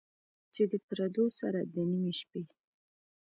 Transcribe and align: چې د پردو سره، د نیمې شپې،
چې 0.53 0.63
د 0.71 0.73
پردو 0.87 1.25
سره، 1.39 1.59
د 1.73 1.75
نیمې 1.89 2.13
شپې، 2.19 2.43